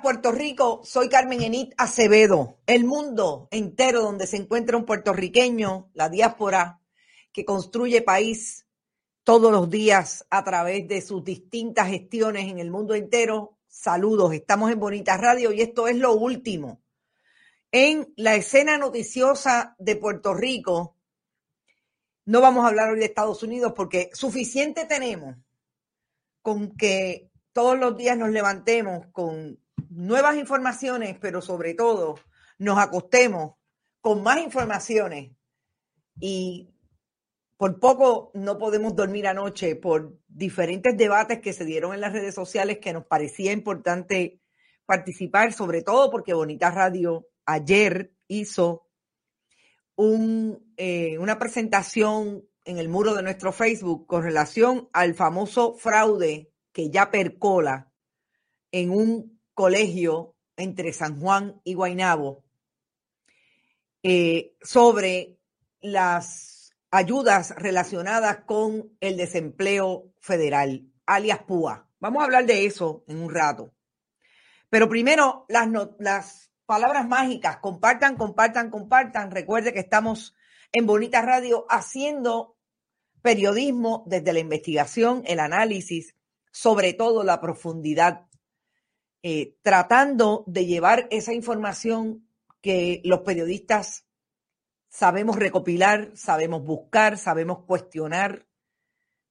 Puerto 0.00 0.32
Rico. 0.32 0.80
Soy 0.84 1.08
Carmen 1.08 1.42
Enit 1.42 1.74
Acevedo. 1.76 2.58
El 2.66 2.84
mundo 2.84 3.48
entero 3.50 4.02
donde 4.02 4.26
se 4.26 4.36
encuentra 4.36 4.76
un 4.76 4.84
puertorriqueño, 4.84 5.90
la 5.94 6.08
diáspora 6.08 6.80
que 7.32 7.44
construye 7.44 8.02
país 8.02 8.66
todos 9.24 9.52
los 9.52 9.68
días 9.68 10.26
a 10.30 10.42
través 10.44 10.88
de 10.88 11.00
sus 11.00 11.22
distintas 11.22 11.88
gestiones 11.88 12.48
en 12.48 12.58
el 12.58 12.70
mundo 12.70 12.94
entero. 12.94 13.58
Saludos, 13.66 14.32
estamos 14.32 14.72
en 14.72 14.80
Bonita 14.80 15.16
Radio 15.16 15.52
y 15.52 15.60
esto 15.60 15.88
es 15.88 15.96
lo 15.96 16.14
último. 16.14 16.82
En 17.70 18.12
la 18.16 18.34
escena 18.34 18.78
noticiosa 18.78 19.76
de 19.78 19.96
Puerto 19.96 20.32
Rico, 20.32 20.96
no 22.24 22.40
vamos 22.40 22.64
a 22.64 22.68
hablar 22.68 22.90
hoy 22.90 23.00
de 23.00 23.04
Estados 23.04 23.42
Unidos 23.42 23.72
porque 23.76 24.10
suficiente 24.14 24.86
tenemos 24.86 25.36
con 26.40 26.76
que 26.76 27.30
todos 27.52 27.78
los 27.78 27.96
días 27.96 28.16
nos 28.16 28.30
levantemos 28.30 29.06
con 29.12 29.58
nuevas 29.98 30.36
informaciones, 30.36 31.18
pero 31.20 31.42
sobre 31.42 31.74
todo 31.74 32.20
nos 32.58 32.78
acostemos 32.78 33.54
con 34.00 34.22
más 34.22 34.38
informaciones. 34.38 35.32
Y 36.20 36.70
por 37.56 37.80
poco 37.80 38.30
no 38.34 38.58
podemos 38.58 38.94
dormir 38.94 39.26
anoche 39.26 39.74
por 39.74 40.16
diferentes 40.28 40.96
debates 40.96 41.40
que 41.40 41.52
se 41.52 41.64
dieron 41.64 41.94
en 41.94 42.00
las 42.00 42.12
redes 42.12 42.34
sociales 42.34 42.78
que 42.78 42.92
nos 42.92 43.06
parecía 43.06 43.50
importante 43.50 44.40
participar, 44.86 45.52
sobre 45.52 45.82
todo 45.82 46.10
porque 46.10 46.32
Bonita 46.32 46.70
Radio 46.70 47.26
ayer 47.44 48.12
hizo 48.28 48.86
un, 49.96 50.72
eh, 50.76 51.18
una 51.18 51.40
presentación 51.40 52.44
en 52.64 52.78
el 52.78 52.88
muro 52.88 53.14
de 53.14 53.22
nuestro 53.24 53.50
Facebook 53.50 54.06
con 54.06 54.22
relación 54.22 54.88
al 54.92 55.14
famoso 55.14 55.74
fraude 55.74 56.52
que 56.72 56.90
ya 56.90 57.10
percola 57.10 57.90
en 58.70 58.90
un 58.90 59.37
colegio 59.58 60.36
entre 60.56 60.92
San 60.92 61.20
Juan 61.20 61.60
y 61.64 61.74
Guaynabo 61.74 62.44
eh, 64.04 64.54
sobre 64.62 65.40
las 65.80 66.70
ayudas 66.92 67.56
relacionadas 67.56 68.44
con 68.44 68.96
el 69.00 69.16
desempleo 69.16 70.12
federal, 70.20 70.86
alias 71.06 71.40
PUA. 71.42 71.90
Vamos 71.98 72.20
a 72.20 72.26
hablar 72.26 72.46
de 72.46 72.66
eso 72.66 73.02
en 73.08 73.20
un 73.20 73.34
rato. 73.34 73.74
Pero 74.70 74.88
primero, 74.88 75.44
las, 75.48 75.68
las 75.98 76.52
palabras 76.64 77.08
mágicas, 77.08 77.56
compartan, 77.56 78.14
compartan, 78.14 78.70
compartan. 78.70 79.32
Recuerde 79.32 79.72
que 79.72 79.80
estamos 79.80 80.36
en 80.70 80.86
Bonita 80.86 81.20
Radio 81.20 81.66
haciendo 81.68 82.56
periodismo 83.22 84.04
desde 84.06 84.32
la 84.32 84.38
investigación, 84.38 85.24
el 85.26 85.40
análisis, 85.40 86.14
sobre 86.52 86.92
todo 86.92 87.24
la 87.24 87.40
profundidad, 87.40 88.28
eh, 89.22 89.56
tratando 89.62 90.44
de 90.46 90.66
llevar 90.66 91.08
esa 91.10 91.34
información 91.34 92.28
que 92.60 93.00
los 93.04 93.20
periodistas 93.20 94.06
sabemos 94.88 95.36
recopilar, 95.36 96.10
sabemos 96.14 96.64
buscar, 96.64 97.18
sabemos 97.18 97.64
cuestionar 97.64 98.46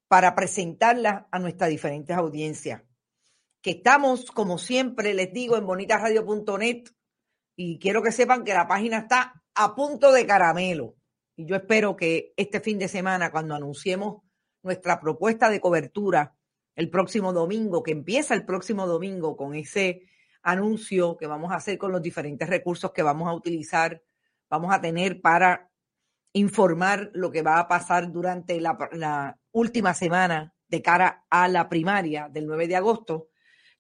para 0.08 0.36
presentarla 0.36 1.28
a 1.32 1.40
nuestras 1.40 1.70
diferentes 1.70 2.16
audiencias. 2.16 2.84
Que 3.62 3.72
estamos, 3.72 4.32
como 4.32 4.58
siempre, 4.58 5.14
les 5.14 5.34
digo, 5.34 5.58
en 5.58 5.66
bonitasradio.net 5.66 6.84
y 7.56 7.80
quiero 7.80 8.02
que 8.02 8.12
sepan 8.12 8.44
que 8.44 8.54
la 8.54 8.68
página 8.68 9.00
está 9.00 9.44
a 9.56 9.76
punto 9.76 10.12
de 10.12 10.26
caramelo. 10.26 10.96
Y 11.36 11.46
yo 11.46 11.56
espero 11.56 11.96
que 11.96 12.34
este 12.38 12.62
fin 12.62 12.80
de 12.80 12.88
semana, 12.88 13.32
cuando 13.32 13.56
anunciemos 13.56 14.24
nuestra 14.64 15.00
propuesta 15.00 15.50
de 15.50 15.60
cobertura 15.60 16.37
el 16.78 16.92
próximo 16.92 17.34
domingo, 17.34 17.84
que 17.84 17.92
empieza 17.92 18.36
el 18.36 18.46
próximo 18.46 18.86
domingo 18.86 19.36
con 19.36 19.56
ese 19.56 20.04
anuncio 20.44 21.18
que 21.18 21.26
vamos 21.26 21.52
a 21.52 21.56
hacer 21.56 21.78
con 21.80 21.92
los 21.92 22.04
diferentes 22.04 22.48
recursos 22.48 22.94
que 22.94 23.02
vamos 23.02 23.28
a 23.28 23.34
utilizar, 23.34 24.02
vamos 24.48 24.74
a 24.74 24.80
tener 24.80 25.20
para 25.20 25.72
informar 26.34 27.10
lo 27.14 27.32
que 27.32 27.42
va 27.42 27.60
a 27.60 27.68
pasar 27.68 28.12
durante 28.12 28.62
la, 28.62 29.38
última 29.52 29.96
semana 29.96 30.54
de 30.68 30.84
cara 30.84 31.26
a 31.32 31.48
la 31.48 31.68
primaria 31.68 32.30
del 32.30 32.46
9 32.46 32.68
de 32.68 32.76
agosto, 32.76 33.30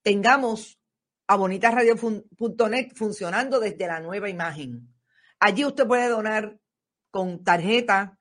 tengamos 0.02 0.80
a 1.28 1.36
bonitasradio.net 1.36 2.94
funcionando 2.96 3.60
desde 3.60 3.86
la 3.86 4.00
nueva 4.00 4.28
imagen. 4.28 4.92
Allí 5.40 5.66
usted 5.66 5.86
puede 5.86 6.10
donar 6.10 6.58
con 7.12 7.44
tarjeta, 7.44 8.18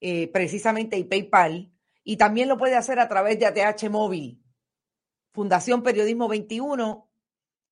eh, 0.00 0.28
precisamente 0.32 0.98
y 0.98 1.04
PayPal, 1.04 1.72
y 2.08 2.16
también 2.16 2.48
lo 2.48 2.56
puede 2.56 2.74
hacer 2.74 3.00
a 3.00 3.06
través 3.06 3.38
de 3.38 3.44
ATH 3.44 3.90
Móvil, 3.90 4.42
Fundación 5.34 5.82
Periodismo 5.82 6.26
21 6.26 7.06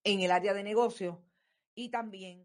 en 0.05 0.21
el 0.21 0.31
área 0.31 0.53
de 0.53 0.63
negocio 0.63 1.23
y 1.75 1.89
también. 1.89 2.45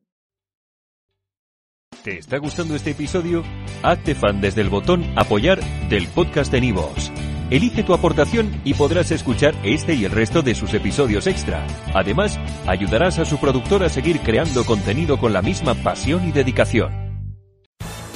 ¿Te 2.01 2.17
está 2.17 2.37
gustando 2.37 2.77
este 2.77 2.91
episodio? 2.91 3.43
Hazte 3.83 4.15
fan 4.15 4.39
desde 4.39 4.61
el 4.61 4.69
botón 4.69 5.03
apoyar 5.17 5.59
del 5.89 6.07
podcast 6.07 6.49
de 6.49 6.61
Nivos. 6.61 7.11
Elige 7.49 7.83
tu 7.83 7.93
aportación 7.93 8.61
y 8.63 8.73
podrás 8.73 9.11
escuchar 9.11 9.53
este 9.65 9.93
y 9.93 10.05
el 10.05 10.11
resto 10.11 10.41
de 10.41 10.55
sus 10.55 10.73
episodios 10.73 11.27
extra. 11.27 11.67
Además, 11.93 12.39
ayudarás 12.67 13.19
a 13.19 13.25
su 13.25 13.37
productor 13.37 13.83
a 13.83 13.89
seguir 13.89 14.21
creando 14.21 14.63
contenido 14.63 15.19
con 15.19 15.33
la 15.33 15.41
misma 15.41 15.75
pasión 15.75 16.25
y 16.25 16.31
dedicación. 16.31 17.10